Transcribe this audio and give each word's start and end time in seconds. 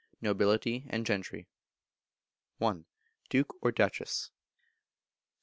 Nobility 0.19 0.87
and 0.89 1.05
Gentry. 1.05 1.47
i. 2.59 2.73
_Duke 3.29 3.51
or 3.61 3.71
Duchess. 3.71 4.31
Sup. 4.31 4.31